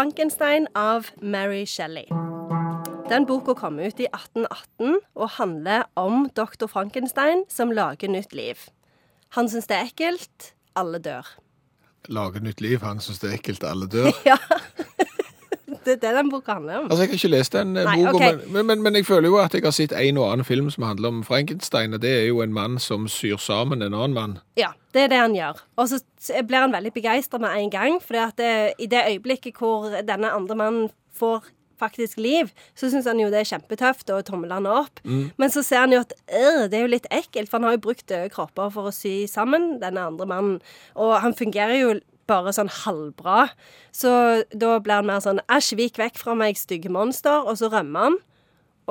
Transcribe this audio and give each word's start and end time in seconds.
'Frankenstein' 0.00 0.66
av 0.74 1.06
Mary 1.22 1.66
Shelley. 1.66 2.06
Den 3.08 3.26
boka 3.26 3.52
kom 3.54 3.78
ut 3.78 3.98
i 4.00 4.06
1818 4.08 4.94
og 5.14 5.30
handler 5.30 5.82
om 5.94 6.30
doktor 6.36 6.70
Frankenstein 6.72 7.42
som 7.52 7.68
lager 7.70 8.08
nytt 8.08 8.32
liv. 8.32 8.56
Han 9.36 9.50
syns 9.52 9.68
det 9.68 9.76
er 9.76 9.90
ekkelt. 9.90 10.54
Alle 10.74 11.02
dør. 11.04 11.28
Lager 12.08 12.40
nytt 12.40 12.62
liv, 12.64 12.80
han 12.80 13.02
syns 13.04 13.20
det 13.20 13.28
er 13.28 13.36
ekkelt, 13.42 13.66
alle 13.68 13.90
dør. 13.92 14.08
Ja. 14.30 14.38
Det 15.84 15.96
er 15.96 16.00
det 16.02 16.14
den 16.16 16.30
boka 16.30 16.56
handler 16.58 16.78
om. 16.78 16.88
Altså, 16.90 17.02
Jeg 17.02 17.08
har 17.08 17.18
ikke 17.18 17.32
lest 17.36 17.52
den 17.52 17.76
eh, 17.76 17.84
Nei, 17.84 17.96
boka, 17.96 18.16
okay. 18.16 18.50
men, 18.52 18.66
men, 18.66 18.82
men, 18.82 18.98
jeg 19.00 19.06
føler 19.06 19.28
jo 19.28 19.38
at 19.42 19.54
jeg 19.54 19.64
har 19.64 19.76
sett 19.76 19.94
en 19.96 20.20
og 20.20 20.32
annen 20.32 20.44
film 20.44 20.70
som 20.70 20.84
handler 20.88 21.08
om 21.08 21.22
Frankenstein, 21.24 21.94
og 21.94 22.02
det 22.02 22.12
er 22.18 22.26
jo 22.28 22.42
en 22.44 22.52
mann 22.52 22.78
som 22.78 23.08
syr 23.08 23.40
sammen 23.40 23.82
en 23.82 23.94
annen 23.94 24.16
mann. 24.16 24.38
Ja, 24.60 24.72
det 24.94 25.06
er 25.06 25.14
det 25.14 25.22
han 25.22 25.36
gjør. 25.36 25.62
Og 25.76 25.88
så 25.88 26.00
blir 26.46 26.66
han 26.66 26.74
veldig 26.74 26.92
begeistra 26.92 27.40
med 27.40 27.56
en 27.56 27.70
gang, 27.70 28.00
for 28.02 28.18
i 28.18 28.90
det 28.90 29.06
øyeblikket 29.08 29.56
hvor 29.58 29.88
denne 30.02 30.30
andre 30.30 30.56
mannen 30.56 30.90
får 31.16 31.48
faktisk 31.80 32.20
liv, 32.20 32.50
så 32.76 32.90
syns 32.90 33.08
han 33.08 33.20
jo 33.22 33.30
det 33.32 33.40
er 33.40 33.50
kjempetøft 33.54 34.12
og 34.14 34.24
tomler 34.28 34.58
han 34.58 34.68
opp. 34.68 35.00
Men 35.40 35.52
så 35.52 35.64
ser 35.66 35.86
han 35.86 35.94
jo 35.94 36.02
at 36.04 36.12
øh, 36.28 36.66
det 36.68 36.78
er 36.78 36.84
jo 36.84 36.94
litt 36.94 37.08
ekkelt, 37.14 37.50
for 37.50 37.58
han 37.58 37.70
har 37.70 37.78
jo 37.78 37.84
brukt 37.88 38.06
døde 38.08 38.30
kropper 38.34 38.72
for 38.74 38.90
å 38.90 38.94
sy 38.94 39.24
sammen 39.30 39.78
denne 39.82 40.04
andre 40.12 40.28
mannen. 40.28 40.58
Og 41.00 41.16
han 41.24 41.36
fungerer 41.36 41.78
jo 41.80 41.94
bare 42.30 42.54
sånn 42.54 42.70
halvbra. 42.84 43.50
Så 43.92 44.10
da 44.54 44.78
blir 44.78 45.00
han 45.00 45.10
mer 45.10 45.22
sånn 45.24 45.42
æsj, 45.50 45.74
vik 45.80 46.00
vekk 46.00 46.22
fra 46.22 46.38
meg, 46.38 46.58
stygge 46.58 46.92
monster, 46.92 47.42
og 47.44 47.58
så 47.60 47.70
rømmer 47.72 48.08
han. 48.08 48.20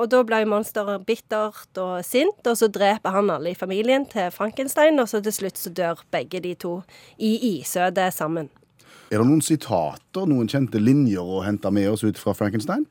Og 0.00 0.08
da 0.08 0.22
jo 0.22 0.48
monsteret 0.48 1.04
bittert 1.04 1.76
og 1.80 1.98
sint, 2.06 2.40
og 2.48 2.56
så 2.56 2.70
dreper 2.72 3.12
han 3.12 3.28
alle 3.32 3.52
i 3.52 3.58
familien 3.58 4.06
til 4.08 4.30
Frankenstein, 4.32 4.96
og 5.02 5.10
så 5.10 5.20
til 5.20 5.34
slutt 5.34 5.60
så 5.60 5.72
dør 5.76 6.00
begge 6.14 6.40
de 6.40 6.54
to 6.54 6.78
i 7.18 7.34
isødet 7.58 8.08
sammen. 8.16 8.48
Er 9.10 9.20
det 9.20 9.26
noen 9.26 9.42
sitater, 9.44 10.24
noen 10.30 10.48
kjente 10.48 10.80
linjer 10.80 11.20
å 11.20 11.42
hente 11.44 11.68
med 11.74 11.90
oss 11.90 12.04
ut 12.06 12.18
fra 12.20 12.32
Frankenstein? 12.32 12.86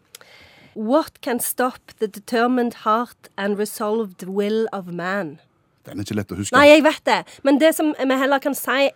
What 0.75 1.21
can 1.25 1.39
stop 1.41 1.95
the 1.97 2.07
determined 2.07 2.83
heart 2.85 3.31
and 3.37 3.57
resolved 3.57 4.27
will 4.27 4.67
of 4.71 4.91
man? 4.93 5.39
Den 5.87 5.97
er 5.97 6.05
ikke 6.05 6.19
lett 6.19 6.33
å 6.35 6.37
huske. 6.37 6.53
Nei, 6.53 6.67
jeg 6.69 6.83
vet 6.85 7.05
det. 7.07 7.19
Men 7.47 7.57
det 7.57 7.73
som 7.77 7.95
vi 7.97 8.19
heller 8.21 8.43
kan 8.43 8.53
si 8.53 8.91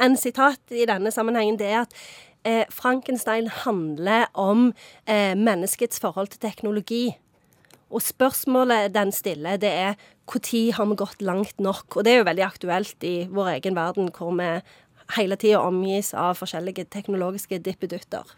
en 0.00 0.16
sitat 0.16 0.74
i 0.74 0.86
denne 0.88 1.12
sammenhengen, 1.14 1.58
det 1.60 1.68
er 1.70 1.80
at 1.84 1.96
eh, 2.44 2.64
Frankenstein 2.72 3.48
handler 3.64 4.28
om 4.34 4.72
eh, 5.06 5.34
menneskets 5.38 6.00
forhold 6.02 6.32
til 6.34 6.42
teknologi. 6.44 7.04
Og 7.88 8.02
spørsmålet 8.04 8.92
den 8.94 9.12
stiller, 9.12 9.56
det 9.56 9.70
er 9.72 9.94
når 10.28 10.74
har 10.76 10.86
vi 10.90 10.98
gått 11.00 11.22
langt 11.22 11.60
nok? 11.60 11.96
Og 11.96 12.04
det 12.04 12.12
er 12.12 12.18
jo 12.20 12.28
veldig 12.28 12.44
aktuelt 12.44 13.04
i 13.04 13.28
vår 13.32 13.54
egen 13.56 13.78
verden, 13.78 14.10
hvor 14.12 14.34
vi 14.36 14.50
hele 15.16 15.38
tida 15.40 15.62
omgis 15.64 16.12
av 16.12 16.36
forskjellige 16.36 16.84
teknologiske 16.92 17.58
dippedutter. 17.64 18.36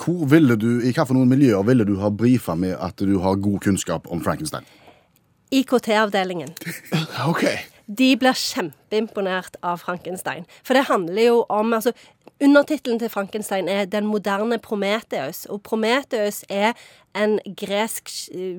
Hvor 0.00 0.26
ville 0.28 0.56
du, 0.56 0.82
I 0.84 0.92
hvilke 0.92 1.24
miljøer 1.26 1.64
ville 1.66 1.84
du 1.84 1.96
ha 2.00 2.10
brifa 2.10 2.54
med 2.54 2.76
at 2.78 3.00
du 3.00 3.18
har 3.24 3.40
god 3.40 3.60
kunnskap 3.60 4.06
om 4.06 4.20
Frankenstein? 4.22 4.68
IKT-avdelingen. 5.50 6.52
OK. 7.30 7.44
De 7.98 8.12
blir 8.16 8.38
kjempeimponert 8.38 9.56
av 9.66 9.80
Frankenstein. 9.82 10.44
For 10.62 10.78
det 10.78 10.86
handler 10.86 11.24
jo 11.24 11.44
om 11.50 11.72
altså, 11.74 11.92
Undertittelen 12.40 12.98
til 12.98 13.08
Frankenstein 13.08 13.68
er 13.68 13.84
'Den 13.84 14.06
moderne 14.06 14.58
Prometheus'. 14.58 15.46
Og 15.48 15.62
Prometheus 15.62 16.44
er 16.48 16.72
en 17.14 17.40
gresk 17.56 18.08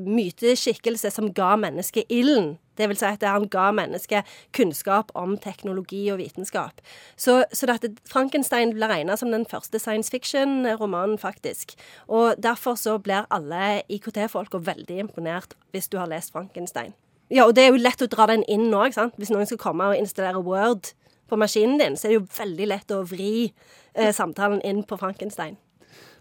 myteskikkelse 0.05 1.09
som 1.09 1.33
ga 1.33 1.55
mennesket 1.55 2.03
ilden. 2.09 2.57
Det 2.77 2.89
vil 2.89 2.97
si 2.97 3.05
at 3.05 3.23
han 3.23 3.47
ga 3.47 3.71
mennesket 3.71 4.23
kunnskap 4.53 5.11
om 5.15 5.37
teknologi 5.37 6.09
og 6.11 6.17
vitenskap. 6.17 6.71
Så, 7.17 7.43
så 7.53 7.65
dette, 7.65 7.95
Frankenstein 8.05 8.73
blir 8.73 8.87
regna 8.87 9.15
som 9.15 9.31
den 9.31 9.45
første 9.45 9.79
science 9.79 10.11
fiction-romanen, 10.11 11.17
faktisk. 11.17 11.71
Og 12.07 12.35
derfor 12.43 12.75
så 12.75 12.97
blir 12.97 13.25
alle 13.31 13.81
IKT-folka 13.89 14.57
veldig 14.57 14.99
imponert 14.99 15.53
hvis 15.71 15.87
du 15.87 15.97
har 15.97 16.05
lest 16.05 16.31
Frankenstein. 16.31 16.93
Ja, 17.31 17.45
og 17.47 17.55
det 17.55 17.63
er 17.63 17.71
jo 17.71 17.79
lett 17.79 18.01
å 18.03 18.09
dra 18.11 18.27
den 18.27 18.43
inn 18.51 18.67
nå, 18.71 18.83
ikke 18.85 18.99
sant. 18.99 19.19
Hvis 19.19 19.31
noen 19.31 19.47
skal 19.47 19.61
komme 19.61 19.87
og 19.87 19.99
installere 19.99 20.41
Word 20.43 20.91
på 21.31 21.39
maskinen 21.39 21.79
din, 21.79 21.95
så 21.95 22.07
er 22.07 22.11
det 22.11 22.19
jo 22.19 22.29
veldig 22.35 22.67
lett 22.67 22.91
å 22.91 23.03
vri 23.07 23.33
eh, 23.47 24.11
samtalen 24.15 24.59
inn 24.67 24.83
på 24.87 24.99
Frankenstein. 24.99 25.55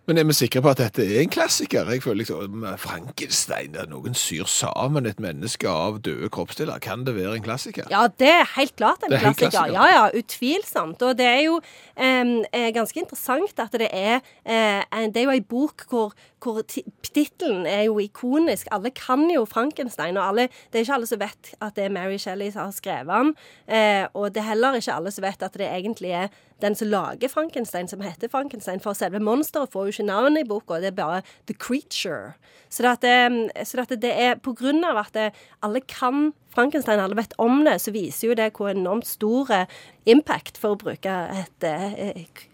Men 0.09 0.19
er 0.19 0.25
vi 0.27 0.35
sikre 0.35 0.63
på 0.65 0.71
at 0.73 0.81
dette 0.81 1.05
er 1.05 1.21
en 1.21 1.31
klassiker? 1.31 1.89
Jeg 1.93 2.03
føler 2.03 2.23
liksom 2.23 2.65
Frankenstein, 2.81 3.75
der 3.77 3.87
noen 3.91 4.17
syr 4.17 4.49
sammen 4.51 5.07
et 5.07 5.21
menneske 5.23 5.69
av 5.71 6.01
døde 6.03 6.31
kroppsdeler. 6.33 6.81
Kan 6.83 7.05
det 7.07 7.15
være 7.19 7.37
en 7.37 7.45
klassiker? 7.45 7.87
Ja, 7.93 8.07
det 8.09 8.31
er 8.33 8.49
helt 8.57 8.75
klart 8.81 9.05
en 9.07 9.13
er 9.13 9.23
klassiker. 9.23 9.53
klassiker. 9.53 9.77
Ja, 9.77 9.87
ja, 9.93 10.09
utvilsomt. 10.19 11.05
Og 11.07 11.15
det 11.21 11.29
er 11.29 11.43
jo 11.45 11.61
eh, 11.95 12.71
ganske 12.75 13.05
interessant 13.05 13.63
at 13.63 13.77
det 13.77 13.91
er 13.93 14.19
eh, 14.43 15.07
Det 15.13 15.21
er 15.21 15.29
jo 15.29 15.37
ei 15.37 15.45
bok 15.45 15.85
hvor, 15.93 16.17
hvor 16.43 16.63
tittelen 16.67 17.67
er 17.69 17.85
jo 17.91 18.01
ikonisk. 18.01 18.73
Alle 18.73 18.91
kan 18.97 19.29
jo 19.31 19.45
Frankenstein, 19.45 20.17
og 20.17 20.29
alle, 20.33 20.49
det 20.73 20.81
er 20.81 20.89
ikke 20.89 20.99
alle 20.99 21.13
som 21.13 21.21
vet 21.21 21.55
at 21.61 21.77
det 21.77 21.87
er 21.87 21.95
Mary 22.01 22.19
Shelley 22.19 22.51
som 22.51 22.67
har 22.67 22.75
skrevet 22.75 23.15
den. 23.15 23.35
Eh, 23.69 24.07
og 24.15 24.33
det 24.35 24.43
er 24.43 24.55
heller 24.55 24.81
ikke 24.81 24.97
alle 24.97 25.13
som 25.15 25.29
vet 25.29 25.43
at 25.43 25.61
det 25.61 25.69
egentlig 25.69 26.17
er 26.25 26.33
den 26.63 26.77
som 26.79 26.91
lager 26.91 27.29
Frankenstein, 27.33 27.89
som 27.89 28.03
heter 28.05 28.31
Frankenstein. 28.33 28.81
For 28.81 28.97
selve 28.97 29.21
monsteret 29.23 29.73
får 29.73 29.87
jo 29.87 29.95
ikke 29.95 30.09
navnet 30.09 30.45
i 30.45 30.49
boka, 30.49 30.81
det 30.83 30.93
er 30.93 30.99
bare 30.99 31.23
The 31.49 31.55
Creature. 31.55 32.35
Så 32.71 32.85
det, 32.85 32.91
at 32.91 33.03
det, 33.03 33.67
så 33.67 33.81
det, 33.81 33.87
at 33.87 34.03
det 34.03 34.13
er 34.15 34.39
på 34.43 34.55
grunn 34.59 34.85
av 34.87 35.01
at 35.03 35.15
det, 35.17 35.31
alle 35.63 35.81
kan 35.81 36.31
Frankenstein, 36.55 37.03
alle 37.03 37.19
vet 37.19 37.35
om 37.39 37.65
det, 37.67 37.81
så 37.83 37.95
viser 37.95 38.31
jo 38.31 38.39
det 38.39 38.53
hvor 38.57 38.71
enormt 38.71 39.09
stor 39.09 39.51
eh, 39.55 39.81
impact, 40.07 40.59
for 40.59 40.77
å 40.77 40.81
bruke 40.81 41.11
et 41.35 41.67
et 41.67 42.47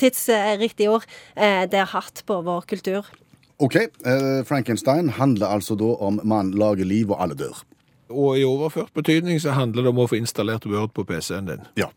tidsriktig 0.00 0.88
ord, 0.90 1.04
eh, 1.36 1.66
det 1.70 1.82
har 1.82 1.92
hatt 1.92 2.22
på 2.26 2.40
vår 2.46 2.64
kultur. 2.70 3.06
Ok, 3.60 3.76
eh, 3.76 4.44
Frankenstein 4.48 5.10
handler 5.18 5.46
altså 5.46 5.76
da 5.76 5.92
om 6.00 6.20
man 6.24 6.54
lager 6.56 6.84
liv, 6.84 7.10
og 7.10 7.22
alle 7.22 7.36
dør. 7.36 7.64
Og 8.10 8.38
i 8.38 8.44
overført 8.44 8.92
betydning 8.94 9.40
så 9.40 9.54
handler 9.54 9.82
det 9.82 9.92
om 9.92 10.00
å 10.02 10.08
få 10.10 10.18
installert 10.18 10.66
Word 10.66 10.94
på 10.96 11.04
PC-en 11.04 11.46
din. 11.46 11.66
Ja. 11.76 11.90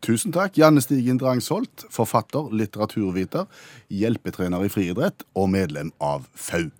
Tusen 0.00 0.32
takk, 0.32 0.56
Janne 0.56 0.80
Stigen 0.80 1.18
Drangsholt, 1.20 1.84
forfatter, 1.92 2.48
litteraturviter, 2.56 3.44
hjelpetrener 3.92 4.64
i 4.64 4.72
friidrett 4.72 5.26
og 5.36 5.50
medlem 5.52 5.92
av 6.00 6.24
FAU. 6.32 6.70